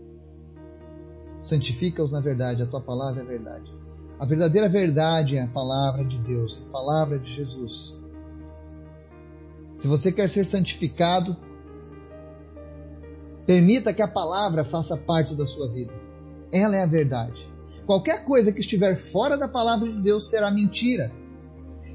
Santifica-os 1.40 2.12
na 2.12 2.20
verdade, 2.20 2.62
a 2.62 2.66
tua 2.66 2.80
palavra 2.80 3.22
é 3.22 3.24
a 3.24 3.28
verdade. 3.28 3.72
A 4.18 4.26
verdadeira 4.26 4.68
verdade 4.68 5.36
é 5.36 5.42
a 5.42 5.46
palavra 5.46 6.04
de 6.04 6.18
Deus, 6.18 6.60
a 6.66 6.72
palavra 6.72 7.18
de 7.20 7.32
Jesus. 7.32 7.96
Se 9.76 9.86
você 9.86 10.10
quer 10.10 10.28
ser 10.28 10.44
santificado, 10.44 11.36
permita 13.46 13.94
que 13.94 14.02
a 14.02 14.08
palavra 14.08 14.64
faça 14.64 14.96
parte 14.96 15.36
da 15.36 15.46
sua 15.46 15.68
vida. 15.68 16.07
Ela 16.52 16.76
é 16.76 16.82
a 16.82 16.86
verdade. 16.86 17.48
Qualquer 17.86 18.24
coisa 18.24 18.52
que 18.52 18.60
estiver 18.60 18.96
fora 18.96 19.36
da 19.36 19.48
palavra 19.48 19.90
de 19.90 20.02
Deus 20.02 20.28
será 20.28 20.50
mentira. 20.50 21.10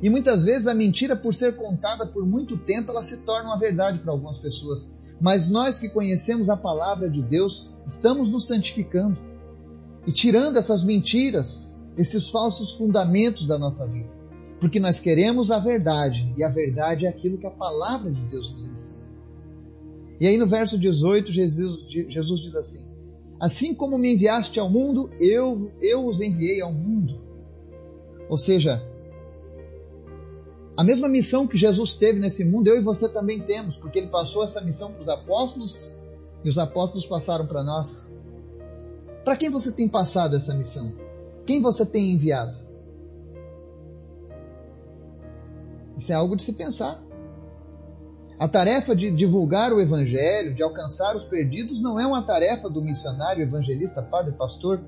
E 0.01 0.09
muitas 0.09 0.43
vezes 0.43 0.67
a 0.67 0.73
mentira, 0.73 1.15
por 1.15 1.33
ser 1.33 1.55
contada 1.55 2.05
por 2.05 2.25
muito 2.25 2.57
tempo, 2.57 2.91
ela 2.91 3.03
se 3.03 3.17
torna 3.17 3.49
uma 3.49 3.57
verdade 3.57 3.99
para 3.99 4.11
algumas 4.11 4.39
pessoas. 4.39 4.93
Mas 5.21 5.49
nós 5.49 5.79
que 5.79 5.87
conhecemos 5.87 6.49
a 6.49 6.57
palavra 6.57 7.09
de 7.09 7.21
Deus, 7.21 7.69
estamos 7.87 8.29
nos 8.29 8.47
santificando 8.47 9.17
e 10.05 10.11
tirando 10.11 10.57
essas 10.57 10.83
mentiras, 10.83 11.75
esses 11.97 12.29
falsos 12.29 12.73
fundamentos 12.73 13.45
da 13.45 13.57
nossa 13.57 13.87
vida. 13.87 14.09
Porque 14.59 14.79
nós 14.79 14.99
queremos 14.99 15.51
a 15.51 15.59
verdade, 15.59 16.33
e 16.35 16.43
a 16.43 16.49
verdade 16.49 17.05
é 17.05 17.09
aquilo 17.09 17.37
que 17.37 17.47
a 17.47 17.51
palavra 17.51 18.11
de 18.11 18.21
Deus 18.25 18.51
nos 18.51 18.63
ensina. 18.65 19.03
E 20.19 20.27
aí 20.27 20.37
no 20.37 20.47
verso 20.47 20.77
18, 20.77 21.31
Jesus, 21.31 21.79
Jesus 22.09 22.41
diz 22.41 22.55
assim: 22.55 22.92
Assim 23.43 23.75
como 23.75 23.97
me 23.97 24.13
enviaste 24.13 24.57
ao 24.57 24.69
mundo, 24.69 25.11
eu, 25.19 25.69
eu 25.81 26.05
os 26.05 26.21
enviei 26.21 26.61
ao 26.61 26.71
mundo. 26.71 27.19
Ou 28.29 28.37
seja, 28.37 28.81
a 30.77 30.81
mesma 30.81 31.09
missão 31.09 31.45
que 31.45 31.57
Jesus 31.57 31.93
teve 31.93 32.21
nesse 32.21 32.45
mundo, 32.45 32.69
eu 32.69 32.77
e 32.77 32.81
você 32.81 33.09
também 33.09 33.41
temos, 33.41 33.75
porque 33.75 33.99
ele 33.99 34.07
passou 34.07 34.45
essa 34.45 34.61
missão 34.61 34.93
para 34.93 35.01
os 35.01 35.09
apóstolos 35.09 35.91
e 36.41 36.47
os 36.47 36.57
apóstolos 36.57 37.05
passaram 37.05 37.45
para 37.45 37.65
nós. 37.65 38.15
Para 39.25 39.35
quem 39.35 39.49
você 39.49 39.73
tem 39.73 39.89
passado 39.89 40.37
essa 40.37 40.53
missão? 40.53 40.93
Quem 41.45 41.59
você 41.59 41.85
tem 41.85 42.13
enviado? 42.13 42.55
Isso 45.97 46.13
é 46.13 46.15
algo 46.15 46.37
de 46.37 46.43
se 46.43 46.53
pensar. 46.53 47.03
A 48.43 48.47
tarefa 48.49 48.93
de 48.93 49.09
divulgar 49.09 49.71
o 49.71 49.79
evangelho, 49.79 50.53
de 50.53 50.61
alcançar 50.61 51.15
os 51.15 51.23
perdidos, 51.23 51.81
não 51.81 51.97
é 51.97 52.05
uma 52.05 52.21
tarefa 52.21 52.69
do 52.69 52.81
missionário, 52.81 53.41
evangelista, 53.41 54.01
padre, 54.01 54.33
pastor, 54.33 54.83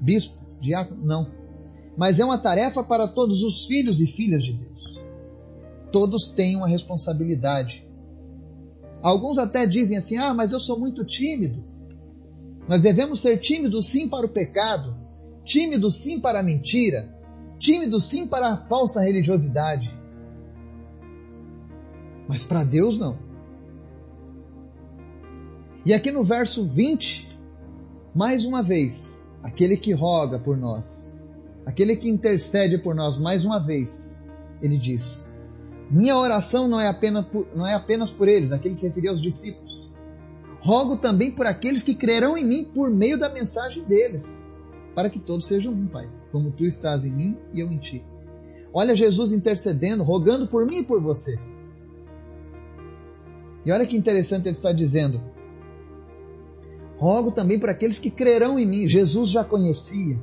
bispo, 0.00 0.44
diácono, 0.60 1.06
não. 1.06 1.30
Mas 1.96 2.18
é 2.18 2.24
uma 2.24 2.36
tarefa 2.36 2.82
para 2.82 3.06
todos 3.06 3.44
os 3.44 3.64
filhos 3.66 4.00
e 4.00 4.08
filhas 4.08 4.42
de 4.42 4.54
Deus. 4.54 5.00
Todos 5.92 6.30
têm 6.30 6.56
uma 6.56 6.66
responsabilidade. 6.66 7.86
Alguns 9.00 9.38
até 9.38 9.68
dizem 9.68 9.96
assim: 9.96 10.16
ah, 10.16 10.34
mas 10.34 10.50
eu 10.50 10.58
sou 10.58 10.76
muito 10.76 11.04
tímido. 11.04 11.62
Nós 12.68 12.80
devemos 12.80 13.20
ser 13.20 13.38
tímidos 13.38 13.86
sim 13.86 14.08
para 14.08 14.26
o 14.26 14.30
pecado, 14.30 14.96
tímidos 15.44 15.94
sim 16.02 16.18
para 16.18 16.40
a 16.40 16.42
mentira, 16.42 17.16
tímidos 17.56 18.02
sim 18.08 18.26
para 18.26 18.48
a 18.48 18.56
falsa 18.56 19.00
religiosidade. 19.00 19.95
Mas 22.28 22.44
para 22.44 22.64
Deus 22.64 22.98
não. 22.98 23.18
E 25.84 25.94
aqui 25.94 26.10
no 26.10 26.24
verso 26.24 26.66
20, 26.66 27.28
mais 28.14 28.44
uma 28.44 28.62
vez, 28.62 29.30
aquele 29.42 29.76
que 29.76 29.92
roga 29.92 30.40
por 30.40 30.56
nós, 30.56 31.32
aquele 31.64 31.94
que 31.94 32.08
intercede 32.08 32.78
por 32.78 32.94
nós, 32.94 33.16
mais 33.18 33.44
uma 33.44 33.60
vez, 33.60 34.16
ele 34.60 34.76
diz: 34.76 35.24
Minha 35.88 36.16
oração 36.16 36.66
não 36.66 36.80
é 36.80 36.88
apenas 36.88 37.24
por, 37.26 37.46
não 37.54 37.66
é 37.66 37.74
apenas 37.74 38.10
por 38.10 38.26
eles, 38.26 38.50
aquele 38.50 38.74
se 38.74 38.88
referia 38.88 39.10
aos 39.10 39.22
discípulos. 39.22 39.86
Rogo 40.60 40.96
também 40.96 41.30
por 41.30 41.46
aqueles 41.46 41.84
que 41.84 41.94
crerão 41.94 42.36
em 42.36 42.44
mim 42.44 42.64
por 42.64 42.90
meio 42.90 43.16
da 43.16 43.28
mensagem 43.28 43.84
deles, 43.84 44.44
para 44.94 45.08
que 45.08 45.20
todos 45.20 45.46
sejam 45.46 45.72
um, 45.72 45.86
Pai, 45.86 46.10
como 46.32 46.50
tu 46.50 46.64
estás 46.64 47.04
em 47.04 47.12
mim 47.12 47.38
e 47.52 47.60
eu 47.60 47.70
em 47.70 47.78
ti. 47.78 48.04
Olha 48.72 48.96
Jesus 48.96 49.30
intercedendo, 49.30 50.02
rogando 50.02 50.48
por 50.48 50.66
mim 50.66 50.78
e 50.78 50.84
por 50.84 51.00
você. 51.00 51.38
E 53.66 53.72
olha 53.72 53.84
que 53.84 53.96
interessante 53.96 54.46
ele 54.46 54.54
está 54.54 54.70
dizendo: 54.70 55.20
Rogo 56.96 57.32
também 57.32 57.58
por 57.58 57.68
aqueles 57.68 57.98
que 57.98 58.12
crerão 58.12 58.56
em 58.60 58.64
mim. 58.64 58.86
Jesus 58.86 59.28
já 59.28 59.42
conhecia, 59.42 60.16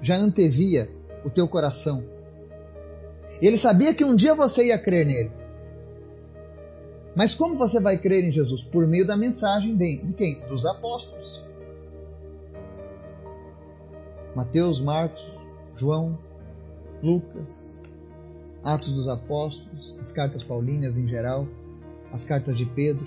já 0.00 0.14
antevia 0.14 0.88
o 1.24 1.28
teu 1.28 1.48
coração. 1.48 2.04
Ele 3.42 3.58
sabia 3.58 3.92
que 3.92 4.04
um 4.04 4.14
dia 4.14 4.32
você 4.32 4.68
ia 4.68 4.78
crer 4.78 5.04
nele. 5.04 5.32
Mas 7.16 7.34
como 7.34 7.56
você 7.56 7.80
vai 7.80 7.98
crer 7.98 8.22
em 8.22 8.30
Jesus? 8.30 8.62
Por 8.62 8.86
meio 8.86 9.06
da 9.06 9.16
mensagem 9.16 9.76
de, 9.76 9.98
de 9.98 10.12
quem? 10.12 10.40
Dos 10.46 10.64
apóstolos. 10.64 11.44
Mateus, 14.36 14.80
Marcos, 14.80 15.40
João, 15.76 16.16
Lucas, 17.02 17.76
Atos 18.62 18.92
dos 18.92 19.08
Apóstolos, 19.08 19.96
as 20.00 20.12
cartas 20.12 20.44
paulinas 20.44 20.96
em 20.96 21.08
geral 21.08 21.46
as 22.12 22.24
cartas 22.24 22.56
de 22.56 22.66
Pedro, 22.66 23.06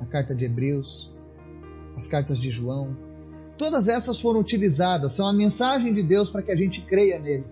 a 0.00 0.06
carta 0.06 0.34
de 0.34 0.44
Hebreus, 0.44 1.12
as 1.96 2.06
cartas 2.06 2.38
de 2.38 2.50
João. 2.50 2.96
Todas 3.56 3.88
essas 3.88 4.20
foram 4.20 4.40
utilizadas, 4.40 5.12
são 5.12 5.26
a 5.26 5.32
mensagem 5.32 5.94
de 5.94 6.02
Deus 6.02 6.30
para 6.30 6.42
que 6.42 6.50
a 6.50 6.56
gente 6.56 6.80
creia 6.82 7.18
nele. 7.18 7.46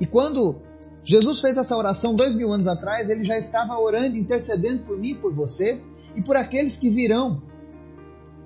E 0.00 0.06
quando 0.06 0.56
Jesus 1.04 1.40
fez 1.40 1.56
essa 1.56 1.76
oração 1.76 2.14
dois 2.14 2.34
mil 2.34 2.52
anos 2.52 2.66
atrás, 2.66 3.08
ele 3.08 3.24
já 3.24 3.36
estava 3.36 3.78
orando, 3.78 4.16
intercedendo 4.16 4.82
por 4.82 4.98
mim, 4.98 5.14
por 5.14 5.32
você 5.32 5.80
e 6.16 6.22
por 6.22 6.36
aqueles 6.36 6.76
que 6.76 6.90
virão 6.90 7.40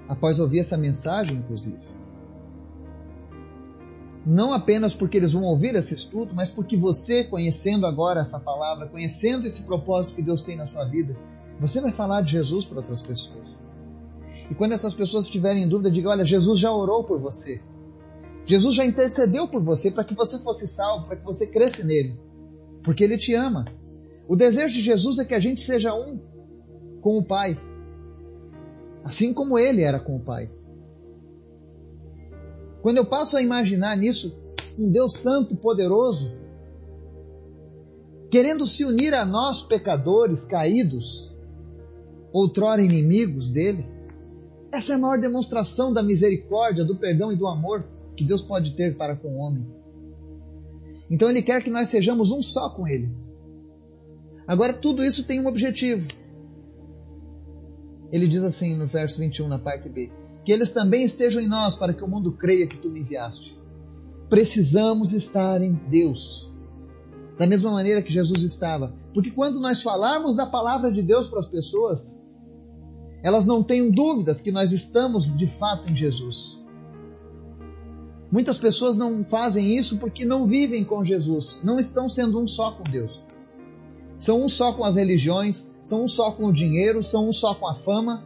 após 0.07 0.39
ouvir 0.39 0.59
essa 0.59 0.77
mensagem, 0.77 1.39
inclusive. 1.39 1.79
Não 4.25 4.53
apenas 4.53 4.95
porque 4.95 5.17
eles 5.17 5.33
vão 5.33 5.45
ouvir 5.45 5.75
esse 5.75 5.95
estudo, 5.95 6.35
mas 6.35 6.51
porque 6.51 6.77
você, 6.77 7.25
conhecendo 7.25 7.87
agora 7.87 8.21
essa 8.21 8.39
palavra, 8.39 8.87
conhecendo 8.87 9.47
esse 9.47 9.63
propósito 9.63 10.17
que 10.17 10.23
Deus 10.23 10.43
tem 10.43 10.57
na 10.57 10.67
sua 10.67 10.85
vida, 10.85 11.17
você 11.59 11.81
vai 11.81 11.91
falar 11.91 12.21
de 12.21 12.33
Jesus 12.33 12.67
para 12.67 12.79
outras 12.79 13.03
pessoas. 13.03 13.65
E 14.51 14.55
quando 14.55 14.73
essas 14.73 14.95
pessoas 14.95 15.27
estiverem 15.27 15.63
em 15.63 15.69
dúvida, 15.69 15.91
diga: 15.91 16.11
olha, 16.11 16.25
Jesus 16.25 16.59
já 16.59 16.73
orou 16.73 17.05
por 17.05 17.19
você. 17.19 17.63
Jesus 18.45 18.75
já 18.75 18.85
intercedeu 18.85 19.47
por 19.47 19.63
você 19.63 19.91
para 19.91 20.05
que 20.05 20.15
você 20.15 20.39
fosse 20.39 20.67
salvo, 20.67 21.07
para 21.07 21.17
que 21.17 21.25
você 21.25 21.47
cresça 21.47 21.85
nele. 21.85 22.19
Porque 22.83 23.05
ele 23.05 23.17
te 23.17 23.35
ama. 23.35 23.65
O 24.27 24.37
desejo 24.37 24.75
de 24.75 24.83
Jesus 24.83 25.19
é 25.19 25.25
que 25.25 25.35
a 25.35 25.41
gente 25.41 25.61
seja 25.61 25.95
um 25.95 26.19
com 27.01 27.19
o 27.19 27.25
Pai. 27.25 27.59
Assim 29.05 29.33
como 29.33 29.59
ele 29.59 29.83
era 29.83 30.01
com 30.01 30.17
o 30.17 30.21
Pai. 30.21 30.51
Quando 32.83 32.97
eu 32.97 33.05
passo 33.05 33.37
a 33.37 33.43
imaginar 33.43 33.97
nisso, 33.97 34.39
um 34.79 34.91
Deus 34.91 35.15
santo, 35.15 35.57
poderoso, 35.57 36.33
querendo 38.31 38.67
se 38.67 38.85
unir 38.85 39.13
a 39.13 39.25
nós, 39.25 39.63
pecadores 39.63 40.45
caídos, 40.45 41.35
outrora 42.33 42.83
inimigos 42.83 43.51
dele, 43.51 43.85
essa 44.73 44.93
é 44.93 44.97
a 44.97 44.99
maior 44.99 45.19
demonstração 45.19 45.93
da 45.93 46.03
misericórdia, 46.03 46.85
do 46.85 46.97
perdão 46.97 47.33
e 47.33 47.37
do 47.37 47.47
amor 47.47 47.85
que 48.17 48.25
Deus 48.25 48.43
pode 48.43 48.75
ter 48.75 48.97
para 48.97 49.17
com 49.17 49.29
o 49.29 49.39
homem. 49.39 49.67
Então 51.11 51.29
Ele 51.29 51.43
quer 51.43 51.63
que 51.63 51.71
nós 51.71 51.89
sejamos 51.89 52.31
um 52.31 52.41
só 52.41 52.71
com 52.71 52.87
Ele. 52.87 53.11
Agora, 54.47 54.73
tudo 54.73 55.05
isso 55.05 55.27
tem 55.27 55.41
um 55.41 55.47
objetivo. 55.47 56.09
Ele 58.13 58.27
diz 58.27 58.43
assim 58.43 58.77
no 58.77 58.87
verso 58.87 59.19
21, 59.21 59.49
na 59.49 59.59
parte 59.59 59.89
B: 59.89 60.11
que 60.45 60.53
eles 60.53 60.71
também 60.71 61.03
estejam 61.03 61.43
em 61.43 61.49
nós, 61.49 61.77
para 61.77 61.93
que 61.93 62.05
o 62.05 62.09
mundo 62.09 62.33
creia 62.33 62.67
que 62.67 62.77
tu 62.77 62.89
me 62.89 63.01
enviaste. 63.01 63.59
Precisamos 64.29 65.13
estar 65.13 65.61
em 65.61 65.75
Deus, 65.89 66.51
da 67.39 67.47
mesma 67.47 67.71
maneira 67.71 68.03
que 68.03 68.13
Jesus 68.13 68.43
estava. 68.43 68.95
Porque 69.13 69.31
quando 69.31 69.61
nós 69.61 69.83
falarmos 69.83 70.37
da 70.37 70.47
palavra 70.47 70.91
de 70.91 71.03
Deus 71.03 71.29
para 71.29 71.41
as 71.41 71.49
pessoas, 71.49 72.21
elas 73.23 73.45
não 73.45 73.63
tenham 73.63 73.91
dúvidas 73.91 74.41
que 74.41 74.53
nós 74.53 74.73
estamos 74.73 75.35
de 75.37 75.47
fato 75.47 75.93
em 75.93 75.97
Jesus. 75.97 76.59
Muitas 78.31 78.59
pessoas 78.59 78.97
não 78.97 79.25
fazem 79.25 79.77
isso 79.77 79.99
porque 79.99 80.25
não 80.25 80.47
vivem 80.47 80.85
com 80.85 81.05
Jesus, 81.05 81.61
não 81.65 81.77
estão 81.77 82.09
sendo 82.09 82.41
um 82.41 82.47
só 82.47 82.73
com 82.73 82.85
Deus. 82.85 83.21
São 84.17 84.45
um 84.45 84.49
só 84.49 84.73
com 84.73 84.85
as 84.85 84.95
religiões, 84.95 85.67
são 85.83 86.05
um 86.05 86.09
só 86.09 86.31
com 86.31 86.47
o 86.47 86.53
dinheiro, 86.53 87.03
são 87.03 87.29
um 87.29 87.33
só 87.33 87.55
com 87.55 87.67
a 87.67 87.75
fama, 87.75 88.23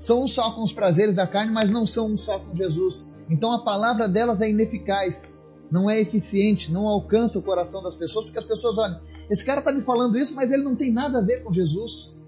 são 0.00 0.22
um 0.22 0.26
só 0.26 0.52
com 0.52 0.62
os 0.62 0.72
prazeres 0.72 1.16
da 1.16 1.26
carne, 1.26 1.52
mas 1.52 1.70
não 1.70 1.84
são 1.84 2.12
um 2.12 2.16
só 2.16 2.38
com 2.38 2.54
Jesus. 2.54 3.14
Então 3.28 3.52
a 3.52 3.64
palavra 3.64 4.08
delas 4.08 4.40
é 4.40 4.48
ineficaz, 4.48 5.38
não 5.70 5.90
é 5.90 6.00
eficiente, 6.00 6.72
não 6.72 6.88
alcança 6.88 7.38
o 7.38 7.42
coração 7.42 7.82
das 7.82 7.96
pessoas, 7.96 8.26
porque 8.26 8.38
as 8.38 8.44
pessoas 8.44 8.78
olham, 8.78 9.00
esse 9.28 9.44
cara 9.44 9.58
está 9.60 9.72
me 9.72 9.82
falando 9.82 10.16
isso, 10.16 10.34
mas 10.34 10.50
ele 10.50 10.62
não 10.62 10.76
tem 10.76 10.92
nada 10.92 11.18
a 11.18 11.22
ver 11.22 11.42
com 11.42 11.52
Jesus. 11.52 12.18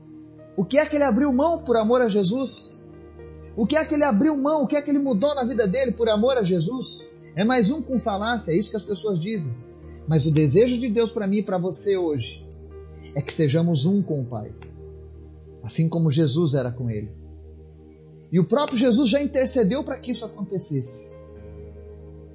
O 0.56 0.64
que 0.64 0.78
é 0.78 0.84
que 0.84 0.96
ele 0.96 1.04
abriu 1.04 1.32
mão 1.32 1.62
por 1.62 1.76
amor 1.76 2.02
a 2.02 2.08
Jesus? 2.08 2.78
O 3.56 3.66
que 3.66 3.76
é 3.76 3.84
que 3.84 3.94
ele 3.94 4.04
abriu 4.04 4.36
mão? 4.36 4.64
O 4.64 4.66
que 4.66 4.76
é 4.76 4.82
que 4.82 4.90
ele 4.90 4.98
mudou 4.98 5.34
na 5.34 5.44
vida 5.44 5.66
dele 5.66 5.92
por 5.92 6.08
amor 6.08 6.36
a 6.36 6.42
Jesus? 6.42 7.08
É 7.34 7.44
mais 7.44 7.70
um 7.70 7.80
com 7.80 7.98
falácia, 7.98 8.52
é 8.52 8.56
isso 8.56 8.70
que 8.70 8.76
as 8.76 8.82
pessoas 8.82 9.18
dizem. 9.18 9.54
Mas 10.06 10.26
o 10.26 10.32
desejo 10.32 10.78
de 10.78 10.88
Deus 10.88 11.10
para 11.12 11.26
mim 11.26 11.38
e 11.38 11.42
para 11.42 11.56
você 11.56 11.96
hoje 11.96 12.44
é 13.14 13.22
que 13.22 13.32
sejamos 13.32 13.86
um 13.86 14.02
com 14.02 14.20
o 14.20 14.24
Pai, 14.24 14.52
assim 15.62 15.88
como 15.88 16.10
Jesus 16.10 16.54
era 16.54 16.70
com 16.70 16.90
ele. 16.90 17.19
E 18.32 18.38
o 18.38 18.44
próprio 18.44 18.78
Jesus 18.78 19.10
já 19.10 19.20
intercedeu 19.20 19.82
para 19.82 19.98
que 19.98 20.12
isso 20.12 20.24
acontecesse. 20.24 21.10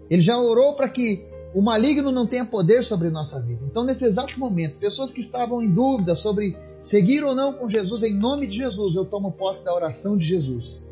Ele 0.09 0.21
já 0.21 0.37
orou 0.37 0.75
para 0.75 0.89
que 0.89 1.25
o 1.53 1.61
maligno 1.61 2.11
não 2.11 2.27
tenha 2.27 2.45
poder 2.45 2.83
sobre 2.83 3.09
nossa 3.09 3.39
vida. 3.39 3.63
Então, 3.65 3.83
nesse 3.83 4.03
exato 4.03 4.37
momento, 4.37 4.77
pessoas 4.77 5.13
que 5.13 5.21
estavam 5.21 5.61
em 5.61 5.73
dúvida 5.73 6.13
sobre 6.13 6.57
seguir 6.81 7.23
ou 7.23 7.33
não 7.33 7.53
com 7.53 7.69
Jesus, 7.69 8.03
em 8.03 8.13
nome 8.13 8.45
de 8.45 8.57
Jesus, 8.57 8.95
eu 8.95 9.05
tomo 9.05 9.31
posse 9.31 9.63
da 9.63 9.73
oração 9.73 10.17
de 10.17 10.25
Jesus, 10.25 10.85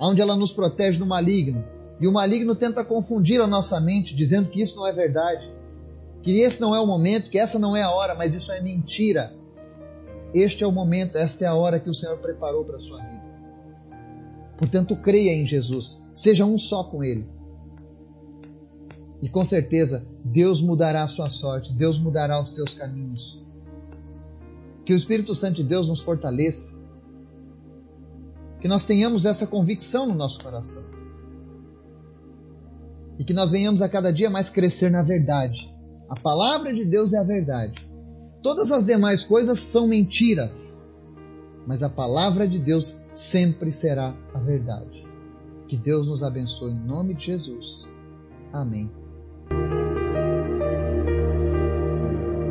onde 0.00 0.22
ela 0.22 0.36
nos 0.36 0.52
protege 0.52 0.98
do 0.98 1.04
maligno. 1.04 1.64
E 2.00 2.06
o 2.06 2.12
maligno 2.12 2.54
tenta 2.54 2.84
confundir 2.84 3.40
a 3.40 3.48
nossa 3.48 3.80
mente, 3.80 4.14
dizendo 4.14 4.48
que 4.48 4.62
isso 4.62 4.76
não 4.76 4.86
é 4.86 4.92
verdade, 4.92 5.52
que 6.22 6.38
esse 6.38 6.60
não 6.60 6.74
é 6.74 6.80
o 6.80 6.86
momento, 6.86 7.28
que 7.28 7.38
essa 7.38 7.58
não 7.58 7.76
é 7.76 7.82
a 7.82 7.90
hora, 7.90 8.14
mas 8.14 8.32
isso 8.32 8.52
é 8.52 8.60
mentira. 8.60 9.34
Este 10.32 10.62
é 10.62 10.66
o 10.66 10.72
momento, 10.72 11.18
esta 11.18 11.44
é 11.44 11.48
a 11.48 11.54
hora 11.54 11.80
que 11.80 11.90
o 11.90 11.94
Senhor 11.94 12.16
preparou 12.18 12.64
para 12.64 12.76
a 12.76 12.80
sua 12.80 12.98
vida. 12.98 13.29
Portanto, 14.60 14.94
creia 14.94 15.32
em 15.32 15.46
Jesus, 15.46 16.02
seja 16.14 16.44
um 16.44 16.58
só 16.58 16.84
com 16.84 17.02
Ele. 17.02 17.26
E 19.22 19.28
com 19.28 19.42
certeza, 19.42 20.06
Deus 20.22 20.60
mudará 20.60 21.02
a 21.02 21.08
sua 21.08 21.30
sorte, 21.30 21.72
Deus 21.72 21.98
mudará 21.98 22.38
os 22.38 22.52
teus 22.52 22.74
caminhos. 22.74 23.42
Que 24.84 24.92
o 24.92 24.96
Espírito 24.96 25.34
Santo 25.34 25.56
de 25.56 25.64
Deus 25.64 25.88
nos 25.88 26.02
fortaleça. 26.02 26.74
Que 28.60 28.68
nós 28.68 28.84
tenhamos 28.84 29.24
essa 29.24 29.46
convicção 29.46 30.06
no 30.06 30.14
nosso 30.14 30.42
coração. 30.42 30.84
E 33.18 33.24
que 33.24 33.32
nós 33.32 33.52
venhamos 33.52 33.80
a 33.80 33.88
cada 33.88 34.12
dia 34.12 34.28
mais 34.28 34.50
crescer 34.50 34.90
na 34.90 35.02
verdade. 35.02 35.74
A 36.06 36.20
palavra 36.20 36.74
de 36.74 36.84
Deus 36.84 37.14
é 37.14 37.18
a 37.18 37.24
verdade. 37.24 37.88
Todas 38.42 38.70
as 38.70 38.84
demais 38.84 39.24
coisas 39.24 39.58
são 39.58 39.86
mentiras. 39.86 40.79
Mas 41.66 41.82
a 41.82 41.88
palavra 41.88 42.48
de 42.48 42.58
Deus 42.58 42.96
sempre 43.12 43.70
será 43.70 44.14
a 44.34 44.38
verdade. 44.38 45.06
Que 45.68 45.76
Deus 45.76 46.06
nos 46.08 46.22
abençoe 46.22 46.72
em 46.72 46.80
nome 46.80 47.14
de 47.14 47.26
Jesus. 47.26 47.86
Amém. 48.52 48.90